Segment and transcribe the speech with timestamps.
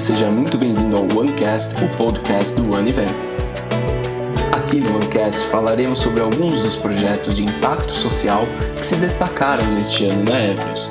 [0.00, 3.26] Seja muito bem-vindo ao OneCast, o podcast do One Event.
[4.50, 8.44] Aqui no OneCast falaremos sobre alguns dos projetos de impacto social
[8.78, 10.90] que se destacaram neste ano na Evnews.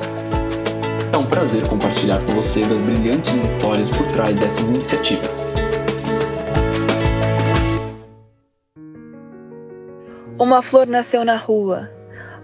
[1.12, 5.48] É um prazer compartilhar com você das brilhantes histórias por trás dessas iniciativas.
[10.38, 11.90] Uma flor nasceu na rua.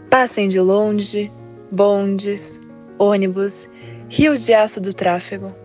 [0.10, 1.32] Passem de longe,
[1.72, 2.60] bondes,
[2.98, 3.70] ônibus,
[4.10, 5.65] rios de aço do tráfego.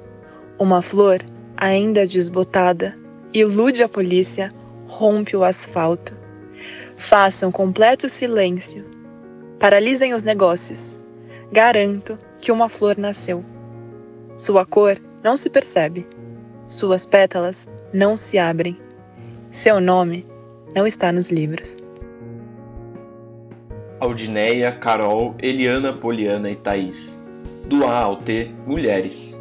[0.61, 1.21] Uma flor,
[1.57, 2.95] ainda desbotada,
[3.33, 4.53] ilude a polícia,
[4.87, 6.12] rompe o asfalto.
[6.98, 8.84] Façam completo silêncio.
[9.59, 11.01] Paralisem os negócios.
[11.51, 13.43] Garanto que uma flor nasceu.
[14.37, 16.07] Sua cor não se percebe.
[16.67, 18.79] Suas pétalas não se abrem.
[19.51, 20.27] Seu nome
[20.77, 21.79] não está nos livros.
[23.98, 27.27] Aldineia, Carol, Eliana, Poliana e Thaís.
[27.65, 29.40] Do A ao T, mulheres.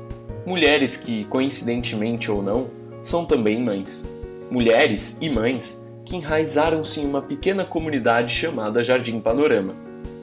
[0.49, 2.71] Mulheres que, coincidentemente ou não,
[3.03, 4.03] são também mães.
[4.49, 9.75] Mulheres e mães que enraizaram-se em uma pequena comunidade chamada Jardim Panorama.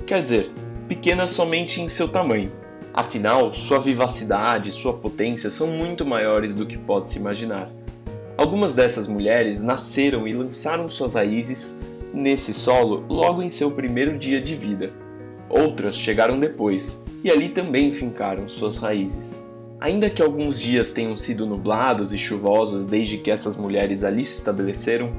[0.04, 0.50] Quer dizer,
[0.88, 2.50] pequena somente em seu tamanho.
[2.92, 7.70] Afinal, sua vivacidade e sua potência são muito maiores do que pode se imaginar.
[8.36, 11.78] Algumas dessas mulheres nasceram e lançaram suas raízes
[12.12, 14.90] nesse solo logo em seu primeiro dia de vida.
[15.48, 19.45] Outras chegaram depois e ali também fincaram suas raízes.
[19.78, 24.38] Ainda que alguns dias tenham sido nublados e chuvosos desde que essas mulheres ali se
[24.38, 25.12] estabeleceram,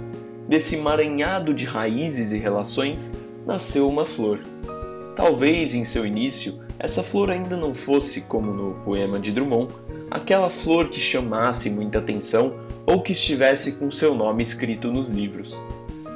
[0.47, 4.39] desse emaranhado de raízes e relações nasceu uma flor.
[5.15, 9.73] Talvez em seu início essa flor ainda não fosse, como no poema de Drummond,
[10.09, 12.53] aquela flor que chamasse muita atenção
[12.85, 15.59] ou que estivesse com seu nome escrito nos livros.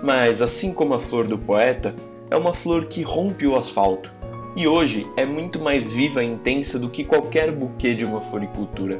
[0.04, 1.96] Mas, assim como a flor do poeta,
[2.30, 4.12] é uma flor que rompe o asfalto
[4.56, 9.00] e hoje é muito mais viva e intensa do que qualquer buquê de uma floricultura.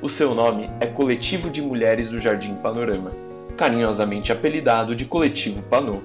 [0.00, 3.12] O seu nome é Coletivo de Mulheres do Jardim Panorama,
[3.56, 6.02] carinhosamente apelidado de Coletivo Panô.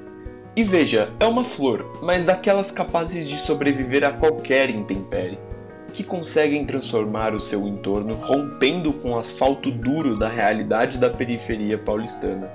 [0.56, 5.40] E veja, é uma flor, mas daquelas capazes de sobreviver a qualquer intempérie,
[5.94, 11.78] que conseguem transformar o seu entorno rompendo com o asfalto duro da realidade da periferia
[11.78, 12.52] paulistana.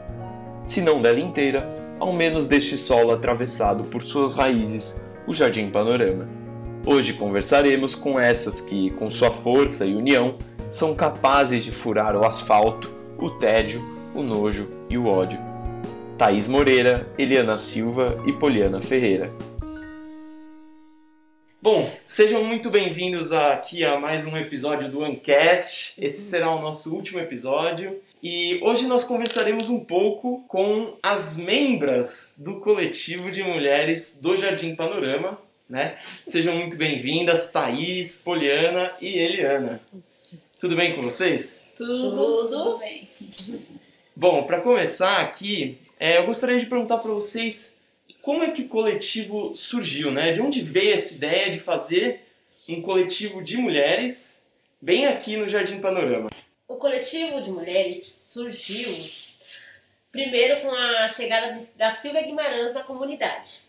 [0.64, 1.66] Se não dela inteira,
[1.98, 6.28] ao menos deste solo atravessado por suas raízes, o Jardim Panorama.
[6.84, 10.36] Hoje conversaremos com essas que, com sua força e união,
[10.70, 13.82] são capazes de furar o asfalto, o tédio,
[14.14, 15.38] o nojo e o ódio.
[16.16, 19.32] Thaís Moreira, Eliana Silva e Poliana Ferreira.
[21.66, 26.00] Bom, sejam muito bem-vindos aqui a mais um episódio do Ancast.
[26.00, 32.40] Esse será o nosso último episódio e hoje nós conversaremos um pouco com as membras
[32.40, 35.98] do coletivo de mulheres do Jardim Panorama, né?
[36.24, 39.80] Sejam muito bem-vindas, Thaís, Poliana e Eliana.
[40.60, 41.68] Tudo bem com vocês?
[41.76, 43.10] Tudo, Tudo bem.
[44.14, 47.75] Bom, para começar aqui, é, eu gostaria de perguntar para vocês
[48.26, 50.32] como é que o coletivo surgiu, né?
[50.32, 52.26] De onde veio essa ideia de fazer
[52.68, 54.44] um coletivo de mulheres
[54.82, 56.28] bem aqui no Jardim Panorama?
[56.66, 58.92] O coletivo de mulheres surgiu
[60.10, 63.65] primeiro com a chegada da Silvia Guimarães na comunidade.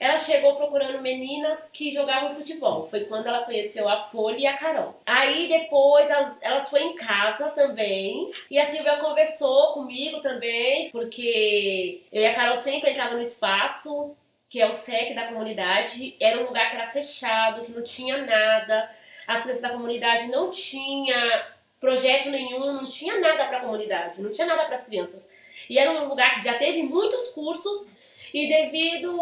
[0.00, 2.88] Ela chegou procurando meninas que jogavam futebol.
[2.88, 4.98] Foi quando ela conheceu a Poli e a Carol.
[5.04, 8.32] Aí depois elas, elas foram em casa também.
[8.50, 14.16] E a Silvia conversou comigo também, porque eu e a Carol sempre entravam no espaço,
[14.48, 16.16] que é o SEC da comunidade.
[16.18, 18.90] Era um lugar que era fechado, que não tinha nada.
[19.26, 21.42] As crianças da comunidade não tinham
[21.78, 25.28] projeto nenhum, não tinha nada para a comunidade, não tinha nada para as crianças.
[25.68, 28.00] E era um lugar que já teve muitos cursos
[28.32, 29.12] e devido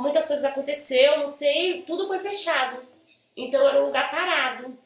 [0.00, 2.82] muitas coisas aconteceu, não sei, tudo foi fechado.
[3.36, 4.76] Então era um lugar parado.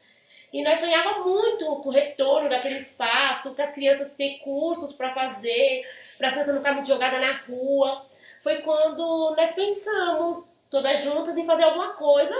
[0.52, 5.14] E nós sonhávamos muito com o retorno daquele espaço, com as crianças ter cursos para
[5.14, 5.86] fazer,
[6.18, 8.06] para as crianças não ficarem muito jogadas na rua.
[8.40, 12.34] Foi quando nós pensamos, todas juntas, em fazer alguma coisa,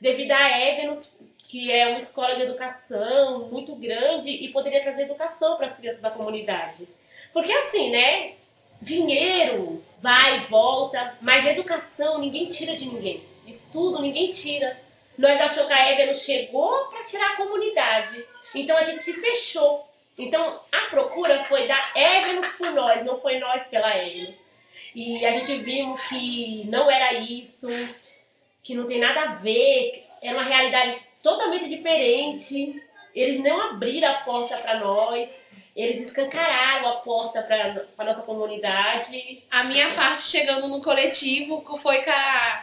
[0.00, 1.18] devido a Evenos
[1.52, 6.00] que é uma escola de educação muito grande e poderia trazer educação para as crianças
[6.00, 6.88] da comunidade.
[7.30, 8.36] Porque assim, né?
[8.82, 13.22] Dinheiro vai volta, mas educação ninguém tira de ninguém.
[13.46, 14.76] Estudo ninguém tira.
[15.16, 18.26] Nós achamos que a Eva chegou para tirar a comunidade.
[18.56, 19.88] Então a gente se fechou.
[20.18, 24.34] Então a procura foi da Evelyn por nós, não foi nós pela Evelyn.
[24.96, 27.68] E a gente vimos que não era isso,
[28.64, 32.82] que não tem nada a ver, era uma realidade totalmente diferente.
[33.14, 35.38] Eles não abriram a porta para nós,
[35.74, 39.42] eles escancararam a porta para a nossa comunidade.
[39.50, 42.62] A minha parte chegando no coletivo foi com a,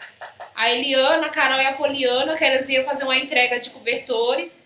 [0.56, 4.64] a Eliana, a Carol e a Poliana, que elas iam fazer uma entrega de cobertores.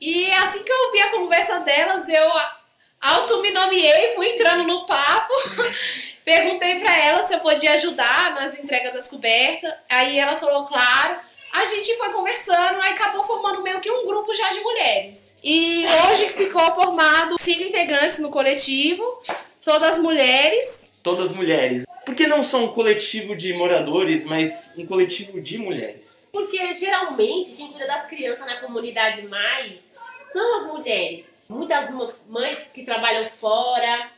[0.00, 2.32] E assim que eu vi a conversa delas, eu
[3.00, 5.34] auto me nomeei, fui entrando no papo.
[6.24, 9.72] Perguntei para ela se eu podia ajudar nas entregas das cobertas.
[9.88, 11.18] Aí ela falou, claro.
[11.52, 15.36] A gente foi conversando, aí acabou formando meio que um grupo já de mulheres.
[15.42, 19.20] E hoje ficou formado cinco integrantes no coletivo,
[19.64, 20.92] todas mulheres.
[21.02, 21.84] Todas mulheres.
[22.06, 26.28] Por que não só um coletivo de moradores, mas um coletivo de mulheres?
[26.32, 29.98] Porque geralmente quem cuida das crianças na comunidade mais
[30.32, 31.42] são as mulheres.
[31.48, 31.90] Muitas
[32.28, 34.10] mães que trabalham fora,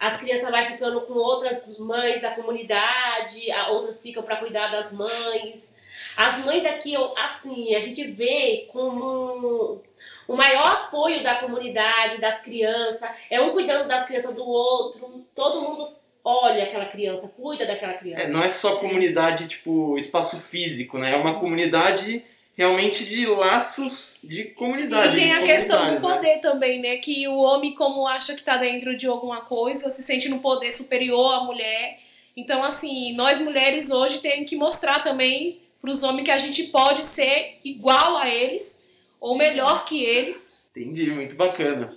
[0.00, 5.76] as crianças vão ficando com outras mães da comunidade, outras ficam para cuidar das mães.
[6.18, 9.80] As mães aqui, assim, a gente vê como
[10.26, 15.60] o maior apoio da comunidade, das crianças, é um cuidando das crianças do outro, todo
[15.60, 15.84] mundo
[16.24, 18.24] olha aquela criança, cuida daquela criança.
[18.24, 21.12] É, não é só comunidade, tipo, espaço físico, né?
[21.12, 22.24] É uma comunidade
[22.56, 25.10] realmente de laços de comunidade.
[25.10, 26.00] Sim, e tem a questão do né?
[26.00, 26.38] poder né?
[26.38, 26.96] também, né?
[26.96, 30.72] Que o homem, como acha que tá dentro de alguma coisa, se sente no poder
[30.72, 32.00] superior à mulher.
[32.36, 36.64] Então, assim, nós mulheres hoje temos que mostrar também para os homens que a gente
[36.64, 38.78] pode ser igual a eles
[39.20, 40.58] ou melhor que eles.
[40.70, 41.96] Entendi, muito bacana.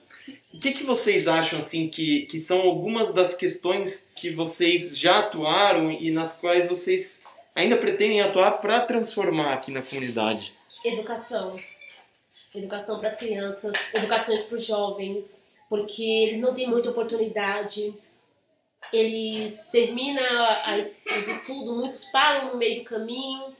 [0.54, 5.20] O que, que vocês acham assim que, que são algumas das questões que vocês já
[5.20, 7.24] atuaram e nas quais vocês
[7.56, 10.54] ainda pretendem atuar para transformar aqui na comunidade?
[10.84, 11.60] Educação.
[12.54, 17.94] Educação para as crianças, educações para os jovens, porque eles não têm muita oportunidade.
[18.92, 20.24] Eles terminam
[20.78, 23.56] os estudos, muitos param no meio do caminho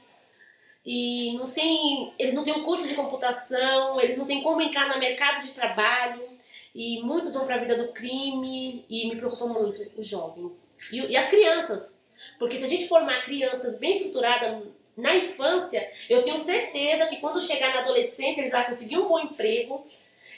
[0.84, 4.88] e não tem, eles não têm um curso de computação, eles não têm como entrar
[4.88, 6.32] no mercado de trabalho.
[6.74, 10.78] E muitos vão para a vida do crime e me preocupa muito os jovens.
[10.90, 11.98] E, e as crianças,
[12.38, 14.62] porque se a gente formar crianças bem estruturadas
[14.96, 19.20] na infância, eu tenho certeza que quando chegar na adolescência eles vão conseguir um bom
[19.20, 19.84] emprego,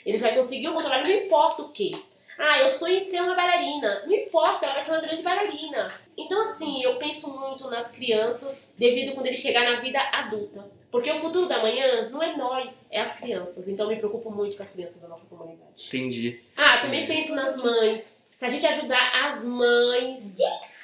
[0.05, 1.95] eles vão conseguir um bom trabalho, não importa o que.
[2.37, 4.03] Ah, eu sonho em ser uma bailarina.
[4.05, 5.87] Não importa, ela vai ser uma grande bailarina.
[6.17, 10.69] Então, assim, eu penso muito nas crianças devido quando eles chegar na vida adulta.
[10.91, 13.67] Porque o futuro da manhã não é nós, é as crianças.
[13.67, 15.87] Então, eu me preocupo muito com as crianças da nossa comunidade.
[15.87, 16.41] Entendi.
[16.55, 18.21] Ah, também penso nas mães.
[18.35, 20.37] Se a gente ajudar as mães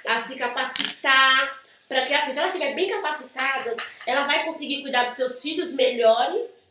[0.07, 3.77] a se capacitar, para que assim, se elas estiverem bem capacitadas,
[4.07, 6.69] ela vai conseguir cuidar dos seus filhos melhores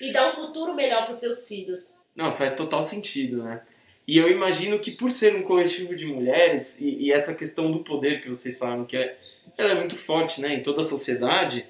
[0.00, 1.94] e dar um futuro melhor para os seus filhos.
[2.14, 3.62] Não, faz total sentido, né?
[4.08, 7.80] E eu imagino que por ser um coletivo de mulheres e, e essa questão do
[7.80, 9.18] poder que vocês falaram que é,
[9.58, 11.66] ela é muito forte, né, em toda a sociedade,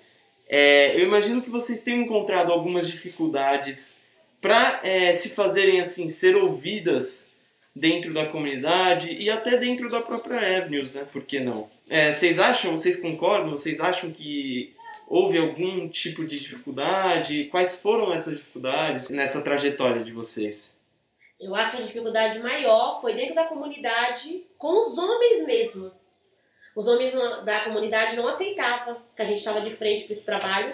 [0.49, 4.01] é, eu imagino que vocês tenham encontrado algumas dificuldades
[4.41, 7.35] para é, se fazerem assim ser ouvidas
[7.75, 11.05] dentro da comunidade e até dentro da própria Avenues, né?
[11.13, 11.69] Por que não?
[11.91, 13.51] É, vocês acham, vocês concordam?
[13.51, 14.73] Vocês acham que
[15.09, 17.49] houve algum tipo de dificuldade?
[17.51, 20.78] Quais foram essas dificuldades nessa trajetória de vocês?
[21.41, 25.93] Eu acho que a dificuldade maior foi dentro da comunidade com os homens mesmo.
[26.75, 27.13] Os homens
[27.45, 30.73] da comunidade não aceitavam que a gente estava de frente para esse trabalho.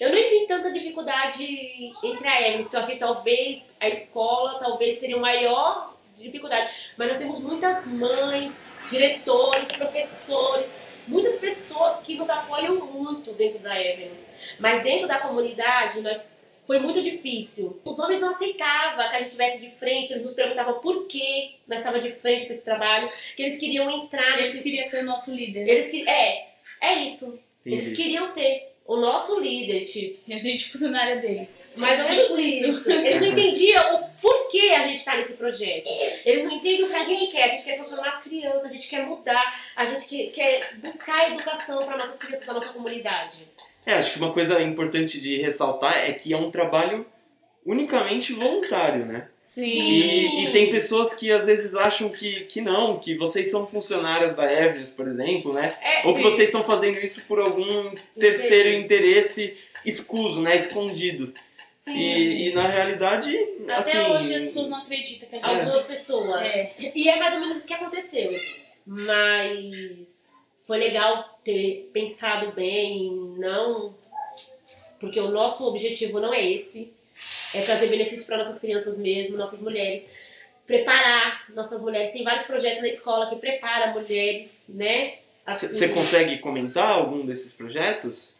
[0.00, 4.98] Eu nem vi tanta dificuldade entre a Emerson, que eu achei talvez a escola talvez
[4.98, 6.92] seria o maior dificuldade.
[6.96, 10.76] Mas nós temos muitas mães, diretores, professores,
[11.06, 14.26] muitas pessoas que nos apoiam muito dentro da Evans.
[14.58, 17.80] Mas dentro da comunidade, nós foi muito difícil.
[17.84, 21.56] Os homens não aceitavam que a gente tivesse de frente, eles nos perguntavam por que
[21.66, 25.06] nós estávamos de frente para esse trabalho, que eles queriam entrar Eles queriam ser o
[25.06, 25.68] nosso líder.
[25.68, 26.48] Eles que é,
[26.80, 27.38] é isso.
[27.64, 27.76] Entendi.
[27.76, 30.18] Eles queriam ser o nosso líder, tipo.
[30.26, 31.72] E a gente funcionária deles.
[31.76, 32.90] Mais ou menos isso.
[32.90, 35.88] Eles não entendiam o porquê a gente está nesse projeto.
[36.24, 37.44] Eles não entendem o que a gente quer.
[37.44, 41.78] A gente quer transformar as crianças, a gente quer mudar, a gente quer buscar educação
[41.78, 43.46] para nossas crianças da nossa comunidade.
[43.86, 47.06] É, acho que uma coisa importante de ressaltar é que é um trabalho
[47.64, 49.28] unicamente voluntário, né?
[49.38, 49.64] Sim.
[49.64, 54.34] E, e, tem pessoas que às vezes acham que, que não, que vocês são funcionárias
[54.34, 55.76] da Evans, por exemplo, né?
[55.80, 60.54] É, Ou que vocês estão fazendo isso por algum terceiro interesse, interesse escuso, né?
[60.54, 61.32] Escondido.
[61.68, 61.96] Sim.
[61.96, 63.36] E, e, na realidade,
[63.68, 65.48] Até assim, hoje as pessoas não acreditam que a gente...
[65.48, 66.42] Algumas pessoas.
[66.42, 66.92] É.
[66.94, 68.32] E é mais ou menos isso que aconteceu.
[68.84, 70.34] Mas
[70.66, 73.94] foi legal ter pensado bem, não...
[74.98, 76.92] Porque o nosso objetivo não é esse
[77.54, 80.10] é trazer benefício para nossas crianças mesmo, nossas mulheres,
[80.66, 82.10] preparar nossas mulheres.
[82.10, 85.14] Tem vários projetos na escola que prepara mulheres, né?
[85.46, 85.94] Você assim.
[85.94, 88.34] consegue comentar algum desses projetos?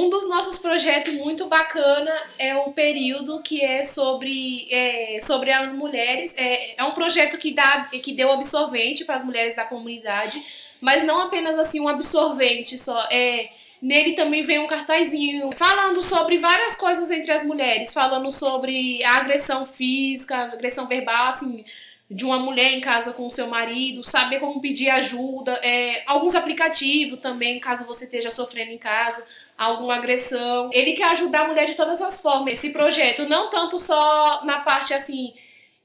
[0.00, 5.70] Um dos nossos projetos muito bacana é o período que é sobre, é, sobre as
[5.72, 6.32] mulheres.
[6.38, 10.42] É, é um projeto que, dá, que deu absorvente para as mulheres da comunidade,
[10.80, 12.98] mas não apenas assim um absorvente só.
[13.12, 13.50] É,
[13.82, 19.18] Nele também vem um cartazinho falando sobre várias coisas entre as mulheres, falando sobre a
[19.18, 21.62] agressão física, agressão verbal, assim,
[22.10, 26.34] de uma mulher em casa com o seu marido, saber como pedir ajuda, é, alguns
[26.34, 29.24] aplicativos também, caso você esteja sofrendo em casa,
[29.56, 30.70] alguma agressão.
[30.72, 32.54] Ele quer ajudar a mulher de todas as formas.
[32.54, 35.32] Esse projeto, não tanto só na parte assim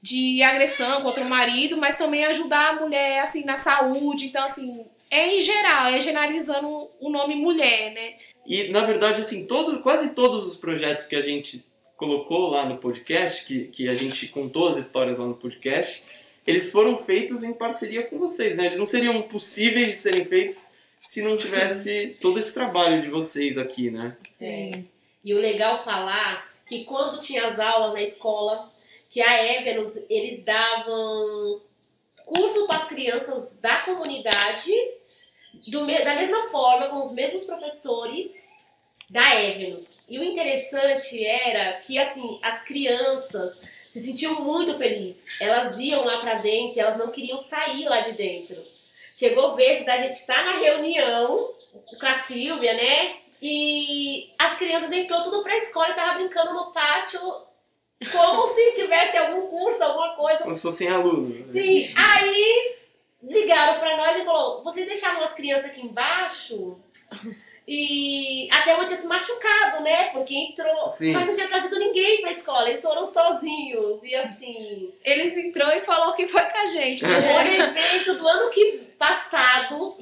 [0.02, 4.26] de agressão contra o marido, mas também ajudar a mulher assim na saúde.
[4.26, 8.14] Então assim, é em geral, é generalizando o nome mulher, né?
[8.44, 11.64] E na verdade assim, todo, quase todos os projetos que a gente
[11.96, 16.04] colocou lá no podcast, que, que a gente contou as histórias lá no podcast,
[16.46, 18.66] eles foram feitos em parceria com vocês, né?
[18.66, 20.72] Eles não seriam possíveis de serem feitos
[21.04, 24.16] se não tivesse todo esse trabalho de vocês aqui, né?
[24.40, 24.82] É.
[25.24, 28.70] E o legal falar que quando tinha as aulas na escola,
[29.10, 31.60] que a Evelus, eles davam
[32.24, 34.72] curso para as crianças da comunidade
[35.68, 38.45] do, da mesma forma, com os mesmos professores
[39.08, 40.00] da Evelus.
[40.08, 43.60] E o interessante era que, assim, as crianças
[43.90, 45.40] se sentiam muito felizes.
[45.40, 48.56] Elas iam lá para dentro, elas não queriam sair lá de dentro.
[49.14, 51.50] Chegou vezes da gente estar na reunião
[51.98, 53.14] com a Silvia, né?
[53.40, 57.20] E as crianças entrou tudo pra escola e tava brincando no pátio
[58.12, 60.42] como se tivesse algum curso, alguma coisa.
[60.42, 61.38] Como se fossem alunos.
[61.38, 61.44] Né?
[61.44, 62.76] Sim, aí
[63.22, 66.78] ligaram pra nós e falou: vocês deixaram as crianças aqui embaixo?
[67.68, 70.10] E até uma tinha se machucado, né?
[70.10, 71.12] Porque entrou, Sim.
[71.12, 74.04] mas não tinha trazido ninguém pra escola, eles foram sozinhos.
[74.04, 74.94] E assim.
[75.04, 77.04] Eles entrou e falou que foi com a gente.
[77.04, 79.94] O evento do ano que passado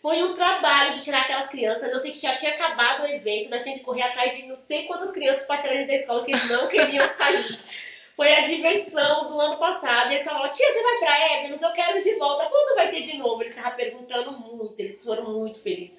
[0.00, 1.90] foi um trabalho de tirar aquelas crianças.
[1.90, 4.54] Eu sei que já tinha acabado o evento, nós tínhamos que correr atrás de não
[4.54, 7.58] sei quantas crianças para tirar eles da escola, que eles não queriam sair.
[8.14, 10.10] Foi a diversão do ano passado.
[10.10, 11.58] E eles falaram, tia, você vai pra Evelyn?
[11.60, 12.46] Eu quero ir de volta.
[12.46, 13.42] Quando vai ter de novo?
[13.42, 15.98] Eles estavam perguntando muito, eles foram muito felizes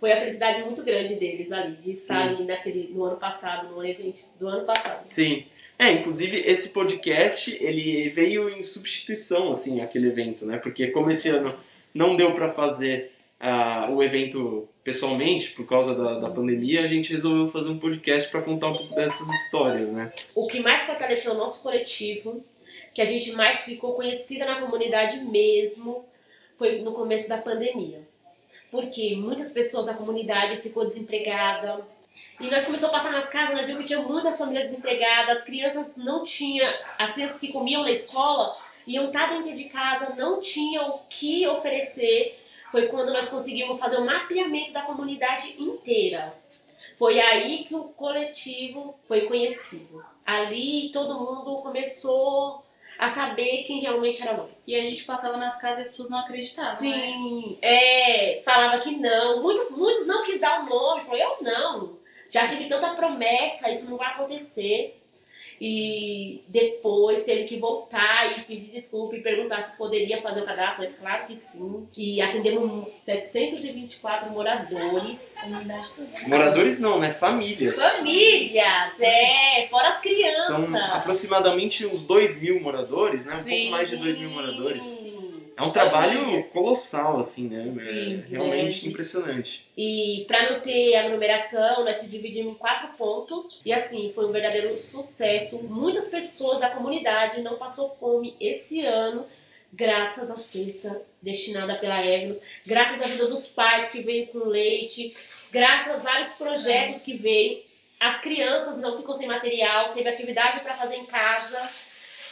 [0.00, 2.34] foi a felicidade muito grande deles ali, de estar Sim.
[2.34, 5.04] ali naquele, no ano passado, no evento do ano passado.
[5.04, 5.44] Sim.
[5.78, 10.58] É, inclusive esse podcast, ele veio em substituição, assim, aquele evento, né?
[10.58, 11.54] Porque como esse ano
[11.94, 17.12] não deu para fazer uh, o evento pessoalmente, por causa da, da pandemia, a gente
[17.12, 20.12] resolveu fazer um podcast para contar um pouco dessas histórias, né?
[20.34, 22.42] O que mais fortaleceu o nosso coletivo,
[22.94, 26.06] que a gente mais ficou conhecida na comunidade mesmo,
[26.58, 28.09] foi no começo da pandemia
[28.70, 31.84] porque muitas pessoas da comunidade ficou desempregada.
[32.38, 35.44] E nós começamos a passar nas casas, nós vimos que tinha muitas famílias desempregadas, as
[35.44, 38.50] crianças não tinham, as crianças que comiam na escola
[38.86, 42.38] iam estar dentro de casa, não tinham o que oferecer.
[42.70, 46.32] Foi quando nós conseguimos fazer o mapeamento da comunidade inteira.
[46.98, 50.04] Foi aí que o coletivo foi conhecido.
[50.24, 52.64] Ali todo mundo começou
[53.00, 54.68] a saber quem realmente era nós.
[54.68, 56.76] E a gente passava nas casas e as pessoas não acreditavam.
[56.76, 57.56] Sim, né?
[57.62, 59.42] é, falava que não.
[59.42, 61.98] Muitos, muitos não quis dar o um nome, falou, eu não.
[62.28, 64.99] Já tive tanta promessa, isso não vai acontecer
[65.60, 70.80] e depois teve que voltar e pedir desculpa e perguntar se poderia fazer o cadastro,
[70.80, 71.86] mas claro que sim.
[71.96, 75.34] E atendemos 724 moradores.
[76.26, 77.12] Moradores não, né?
[77.12, 77.76] Famílias.
[77.76, 80.46] Famílias, é, fora as crianças.
[80.46, 83.34] São aproximadamente uns 2 mil moradores, né?
[83.34, 85.12] Um sim, pouco mais de 2 mil moradores.
[85.60, 87.70] É um trabalho colossal, assim, né?
[87.70, 89.66] Sim, é realmente impressionante.
[89.76, 93.60] E para não ter aglomeração, nós se dividimos em quatro pontos.
[93.62, 95.62] E assim, foi um verdadeiro sucesso.
[95.64, 99.26] Muitas pessoas da comunidade não passou fome esse ano,
[99.70, 105.14] graças à cesta destinada pela Evelyn, graças à vida dos pais que veio com leite,
[105.52, 107.62] graças a vários projetos que veio.
[108.00, 111.70] As crianças não ficam sem material, teve atividade para fazer em casa.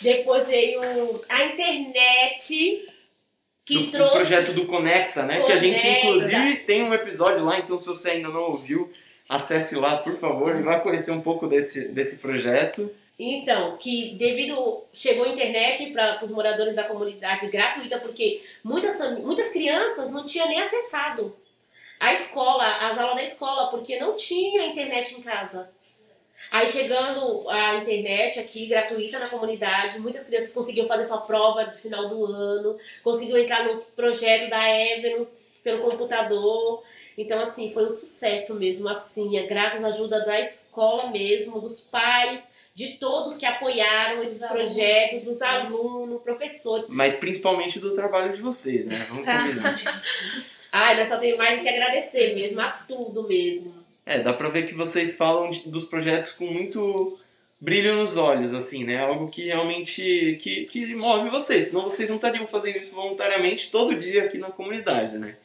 [0.01, 0.81] Depois veio
[1.29, 2.89] a internet
[3.69, 4.17] que do, trouxe...
[4.17, 5.41] projeto do Conecta, né?
[5.41, 5.47] Conecta.
[5.47, 8.91] Que a gente, inclusive, tem um episódio lá, então se você ainda não ouviu,
[9.29, 12.91] acesse lá, por favor, e vá conhecer um pouco desse, desse projeto.
[13.21, 19.51] Então, que devido chegou a internet para os moradores da comunidade gratuita, porque muitas, muitas
[19.51, 21.37] crianças não tinham nem acessado
[22.01, 25.69] a escola, as aulas da escola, porque não tinha internet em casa.
[26.51, 31.79] Aí chegando a internet aqui, gratuita na comunidade, muitas crianças conseguiam fazer sua prova no
[31.79, 36.83] final do ano, conseguiam entrar nos projetos da Evenus pelo computador.
[37.17, 41.81] Então, assim, foi um sucesso mesmo, assim, é graças à ajuda da escola mesmo, dos
[41.81, 46.87] pais, de todos que apoiaram esses dos projetos, alunos, dos alunos, professores.
[46.89, 48.97] Mas principalmente do trabalho de vocês, né?
[49.09, 49.81] Vamos combinar.
[50.71, 53.78] Ai, nós só temos mais que agradecer mesmo, a tudo mesmo.
[54.09, 57.21] É, dá pra ver que vocês falam de, dos projetos com muito
[57.61, 59.05] brilho nos olhos, assim, né?
[59.05, 63.99] Algo que realmente que, que move vocês, senão vocês não estariam fazendo isso voluntariamente todo
[63.99, 65.37] dia aqui na comunidade, né?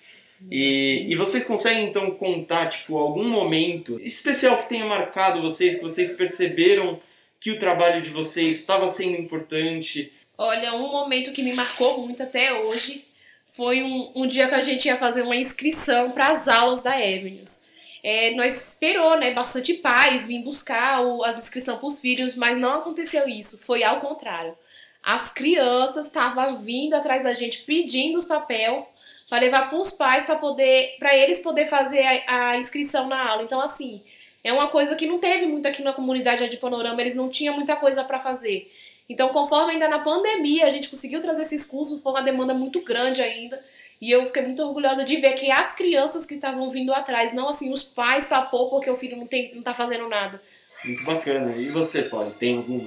[0.49, 5.83] E, e vocês conseguem então contar tipo algum momento especial que tenha marcado vocês, que
[5.83, 7.01] vocês perceberam
[7.41, 10.09] que o trabalho de vocês estava sendo importante?
[10.37, 13.03] Olha, um momento que me marcou muito até hoje
[13.45, 16.93] foi um, um dia que a gente ia fazer uma inscrição para as aulas da
[16.93, 17.72] Avenues.
[18.03, 22.57] É, nós esperou, né, bastante pais vir buscar o, as inscrições para os filhos, mas
[22.57, 23.57] não aconteceu isso.
[23.59, 24.57] Foi ao contrário.
[25.01, 28.87] As crianças estavam vindo atrás da gente pedindo os papel
[29.29, 33.29] para levar para os pais para poder, para eles poder fazer a, a, inscrição na
[33.29, 33.43] aula.
[33.43, 34.01] Então assim,
[34.43, 36.99] é uma coisa que não teve muito aqui na comunidade de Panorama.
[36.99, 38.69] Eles não tinham muita coisa para fazer.
[39.07, 42.81] Então, conforme ainda na pandemia a gente conseguiu trazer esses cursos, foi uma demanda muito
[42.83, 43.63] grande ainda.
[44.03, 47.47] E eu fiquei muito orgulhosa de ver que as crianças que estavam vindo atrás, não
[47.47, 50.41] assim os pais pôr porque o filho não, tem, não tá fazendo nada.
[50.83, 51.55] Muito bacana.
[51.55, 52.85] E você, Polly, tem algum,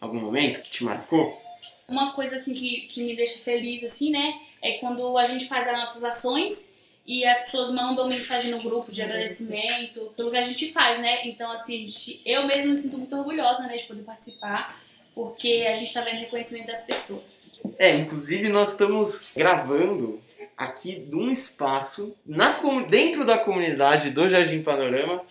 [0.00, 1.40] algum momento que te marcou?
[1.86, 4.34] Uma coisa assim que, que me deixa feliz, assim, né?
[4.60, 6.74] É quando a gente faz as nossas ações
[7.06, 11.24] e as pessoas mandam mensagem no grupo de agradecimento pelo que a gente faz, né?
[11.24, 14.76] Então, assim, gente, eu mesmo me sinto muito orgulhosa, né, de poder participar
[15.14, 17.60] porque a gente está vendo reconhecimento das pessoas.
[17.76, 20.20] É, inclusive nós estamos gravando
[20.56, 25.22] aqui num espaço na, dentro da comunidade do Jardim Panorama,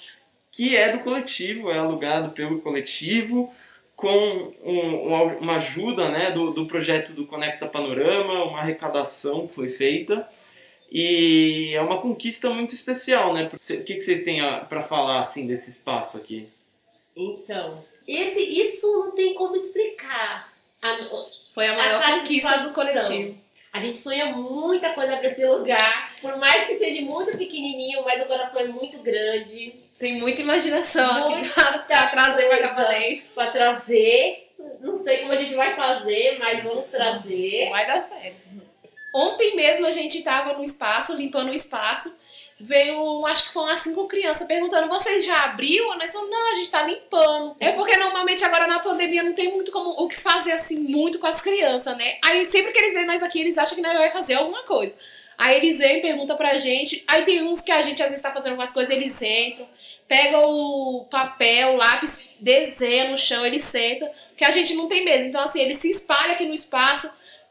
[0.51, 3.53] que é do coletivo, é alugado pelo coletivo,
[3.95, 9.69] com um, uma ajuda né, do, do projeto do Conecta Panorama, uma arrecadação que foi
[9.69, 10.27] feita.
[10.91, 13.49] E é uma conquista muito especial, né?
[13.51, 16.47] O que, que vocês têm para falar assim desse espaço aqui?
[17.15, 20.53] Então, esse, isso não tem como explicar.
[20.81, 20.97] A,
[21.53, 23.35] Foi a maior a conquista do coletivo.
[23.77, 28.23] A gente sonha muita coisa para esse lugar, por mais que seja muito pequenininho, mas
[28.23, 29.75] o coração é muito grande.
[29.99, 33.25] Tem muita imaginação muita aqui pra, trazer pra cá pra dentro.
[33.35, 34.49] Pra trazer.
[34.79, 37.69] Não sei como a gente vai fazer, mas vamos trazer.
[37.69, 38.35] Vai dar certo.
[39.13, 42.19] Ontem mesmo a gente tava no espaço, limpando o espaço,
[42.59, 45.95] veio, acho que foram umas cinco crianças perguntando: vocês já abriu?
[45.97, 47.55] Nós falamos, não, a gente tá limpando.
[47.59, 51.19] É porque normalmente agora na pandemia não tem muito como o que fazer assim, muito
[51.19, 52.17] com as crianças, né?
[52.25, 54.95] Aí sempre que eles veem nós aqui, eles acham que nós vai fazer alguma coisa.
[55.37, 57.03] Aí eles vêm, perguntam pra gente.
[57.07, 59.67] Aí tem uns que a gente às vezes tá fazendo algumas coisas, eles entram,
[60.07, 65.05] pegam o papel, o lápis, desenham no chão, eles sentam, que a gente não tem
[65.05, 65.25] mesa.
[65.25, 67.07] Então, assim, eles se espalham aqui no espaço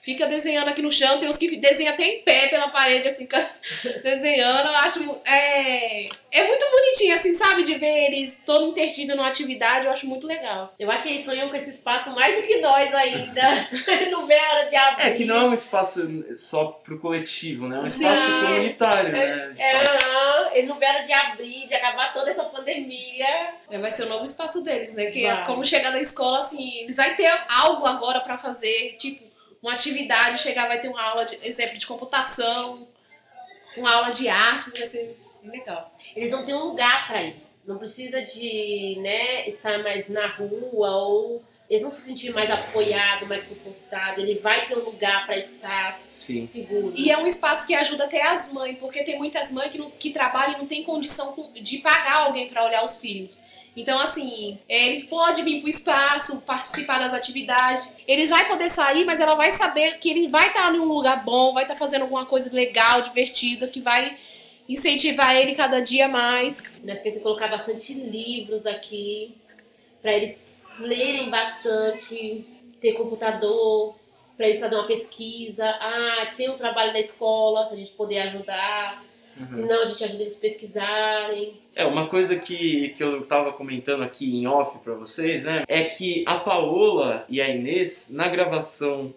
[0.07, 3.27] fica desenhando aqui no chão, tem uns que desenham até em pé pela parede, assim,
[4.05, 4.69] desenhando.
[4.69, 5.21] Eu acho.
[5.25, 7.65] É, é muito bonitinho, assim, sabe?
[7.65, 10.73] De ver eles todo intertido numa atividade, eu acho muito legal.
[10.79, 13.43] Eu acho que eles sonham com esse espaço mais do que nós ainda.
[14.13, 15.07] não vê a hora de abrir.
[15.07, 16.01] É que não é um espaço
[16.37, 17.79] só pro coletivo, né?
[17.79, 18.05] É um Sim.
[18.07, 19.55] espaço comunitário, né?
[19.59, 23.55] É, é, eles não vê a hora de abrir, de acabar toda essa pandemia.
[23.69, 25.07] É, vai ser o novo espaço deles, né?
[25.07, 29.26] Que é como chegar da escola, assim, eles vão ter algo agora pra fazer, tipo
[29.67, 32.87] uma atividade, chegar, vai ter uma aula, de, exemplo, de computação,
[33.77, 35.93] uma aula de artes, vai ser legal.
[36.15, 37.37] Eles vão ter um lugar para ir.
[37.67, 43.27] Não precisa de né, estar mais na rua ou eles vão se sentir mais apoiados,
[43.27, 44.29] mais confortáveis.
[44.29, 46.47] Ele vai ter um lugar para estar Sim.
[46.47, 46.93] seguro.
[46.95, 49.91] E é um espaço que ajuda até as mães, porque tem muitas mães que, não,
[49.91, 53.41] que trabalham e não tem condição de pagar alguém para olhar os filhos.
[53.77, 57.93] Então, assim, ele pode vir pro espaço, participar das atividades.
[58.09, 61.23] Eles vai poder sair, mas ela vai saber que ele vai estar em um lugar
[61.23, 64.17] bom, vai estar fazendo alguma coisa legal, divertida, que vai
[64.67, 66.81] incentivar ele cada dia mais.
[66.83, 69.35] Nós pensamos em colocar bastante livros aqui,
[70.01, 72.47] para eles lerem bastante,
[72.81, 73.95] ter computador,
[74.39, 75.69] para eles fazerem uma pesquisa.
[75.69, 79.05] Ah, tem um trabalho na escola, se a gente poder ajudar.
[79.39, 79.49] Uhum.
[79.49, 81.61] Senão a gente ajuda eles a pesquisarem.
[81.75, 85.65] É, uma coisa que, que eu estava comentando aqui em off para vocês, né?
[85.69, 89.13] É que a Paola e a Inês, na gravação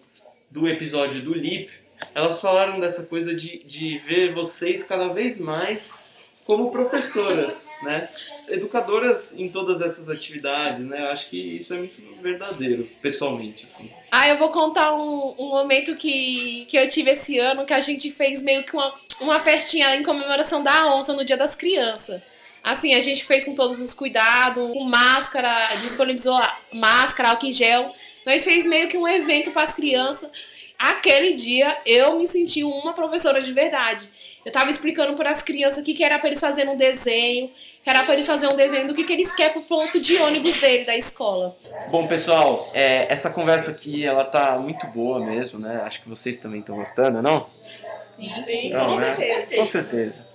[0.50, 1.70] do episódio do LIP,
[2.14, 6.10] elas falaram dessa coisa de, de ver vocês cada vez mais
[6.44, 8.08] como professoras, né?
[8.48, 11.00] Educadoras em todas essas atividades, né?
[11.02, 13.90] Eu acho que isso é muito verdadeiro, pessoalmente, assim.
[14.10, 17.80] Ah, eu vou contar um, um momento que, que eu tive esse ano, que a
[17.80, 22.22] gente fez meio que uma uma festinha em comemoração da onça no Dia das Crianças.
[22.62, 26.38] Assim, a gente fez com todos os cuidados, com máscara, disponibilizou
[26.72, 27.92] máscara, álcool em gel.
[28.26, 30.30] Nós fez meio que um evento para as crianças.
[30.78, 34.08] Aquele dia eu me senti uma professora de verdade.
[34.44, 37.50] Eu tava explicando para as crianças que, que era para eles fazerem um desenho,
[37.82, 40.16] que era para eles fazerem um desenho do que, que eles querem pro ponto de
[40.16, 41.54] ônibus dele, da escola.
[41.90, 45.82] Bom, pessoal, é, essa conversa aqui, ela tá muito boa mesmo, né?
[45.84, 47.46] Acho que vocês também estão gostando, não?
[48.20, 49.16] Sim, sim, não, com né?
[49.16, 49.56] certeza.
[49.56, 50.26] Com certeza.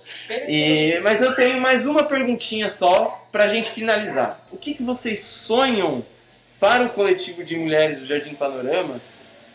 [0.48, 4.40] E, mas eu tenho mais uma perguntinha só pra gente finalizar.
[4.50, 6.04] O que, que vocês sonham
[6.58, 9.00] para o coletivo de mulheres do Jardim Panorama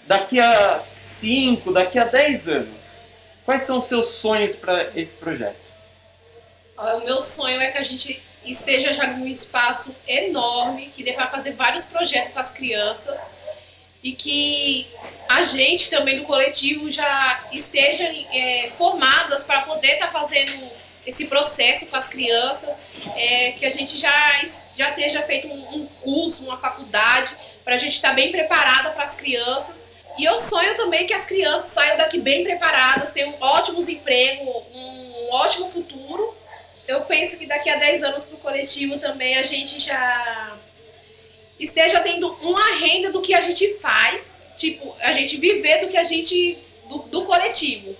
[0.07, 3.01] daqui a 5, daqui a 10 anos?
[3.45, 5.57] Quais são os seus sonhos para esse projeto?
[6.77, 11.27] O meu sonho é que a gente esteja já num espaço enorme, que dê para
[11.27, 13.29] fazer vários projetos com as crianças
[14.03, 14.87] e que
[15.29, 20.69] a gente também do coletivo já esteja é, formadas para poder estar fazendo
[21.05, 22.77] esse processo com as crianças,
[23.15, 24.13] é, que a gente já,
[24.75, 29.03] já esteja feito um, um curso, uma faculdade, para a gente estar bem preparada para
[29.03, 29.79] as crianças.
[30.17, 35.29] E eu sonho também que as crianças saiam daqui bem preparadas, tenham ótimos empregos, um
[35.31, 36.35] ótimo futuro.
[36.87, 40.57] Eu penso que daqui a 10 anos para o coletivo também a gente já
[41.61, 45.97] esteja tendo uma renda do que a gente faz, tipo, a gente viver do que
[45.97, 46.57] a gente.
[46.89, 47.95] do, do coletivo.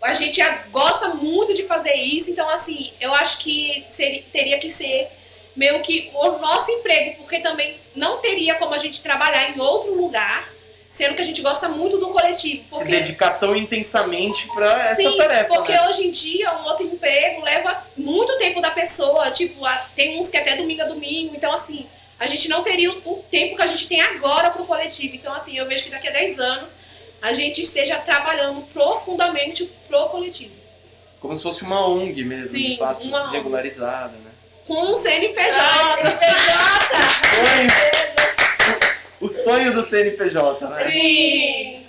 [0.00, 4.70] A gente gosta muito de fazer isso, então assim, eu acho que seria, teria que
[4.70, 5.08] ser
[5.54, 9.94] meio que o nosso emprego, porque também não teria como a gente trabalhar em outro
[9.94, 10.50] lugar,
[10.88, 12.64] sendo que a gente gosta muito do coletivo.
[12.66, 15.86] Se Porque dedicar tão intensamente para essa Sim, tarefa, porque né?
[15.86, 19.60] hoje em dia um outro emprego leva muito tempo da pessoa, tipo,
[19.94, 21.86] tem uns que até domingo a domingo, então assim,
[22.20, 25.16] a gente não teria o o tempo que a gente tem agora pro coletivo.
[25.16, 26.74] Então assim, eu vejo que daqui a 10 anos
[27.20, 30.54] a gente esteja trabalhando profundamente pro coletivo.
[31.20, 33.36] Como se fosse uma ONG mesmo, Sim, de fato, uma ONG.
[33.36, 34.30] regularizada, né?
[34.66, 35.60] Com um CNPJ.
[37.34, 38.10] CNPJ!
[39.20, 40.90] O sonho do CNPJ, né?
[40.90, 41.86] Sim.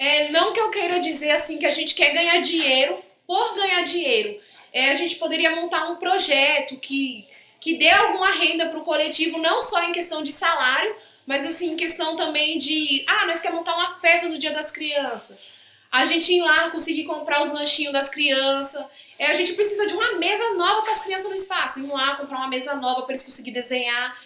[0.00, 3.82] É, não que eu queira dizer assim que a gente quer ganhar dinheiro por ganhar
[3.84, 4.40] dinheiro.
[4.72, 7.26] É, a gente poderia montar um projeto que,
[7.60, 10.96] que dê alguma renda para o coletivo, não só em questão de salário,
[11.26, 13.04] mas assim, em questão também de.
[13.06, 15.60] Ah, nós queremos montar uma festa no Dia das Crianças.
[15.92, 18.82] A gente ir lá conseguir comprar os lanchinhos das crianças.
[19.18, 21.80] É, a gente precisa de uma mesa nova para as crianças no espaço.
[21.80, 24.16] Ir lá comprar uma mesa nova para eles conseguirem desenhar.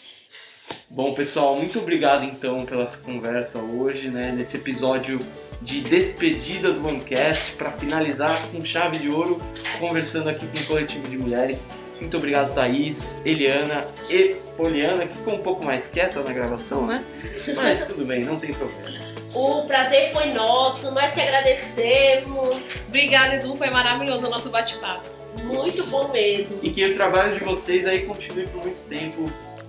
[0.89, 4.31] Bom, pessoal, muito obrigado então pela conversa hoje, né?
[4.31, 5.19] Nesse episódio
[5.61, 9.39] de despedida do OneCast, para finalizar com chave de ouro,
[9.81, 11.69] conversando aqui com o coletivo de mulheres.
[12.05, 17.03] Muito obrigado, Thaís, Eliana e Poliana, que ficou um pouco mais quieta na gravação, né?
[17.57, 19.03] Mas tudo bem, não tem problema.
[19.35, 22.89] O prazer foi nosso, nós que agradecemos.
[22.89, 23.57] Obrigada, Edu.
[23.57, 25.09] Foi maravilhoso o nosso bate-papo.
[25.45, 26.61] Muito bom mesmo.
[26.63, 29.25] E que o trabalho de vocês aí continue por muito tempo,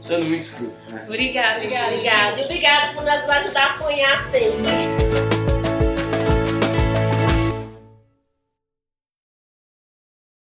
[0.06, 1.04] dando muitos frutos, né?
[1.08, 1.56] Obrigada.
[1.56, 2.42] Obrigada.
[2.42, 5.35] E obrigado por nos ajudar a sonhar sempre.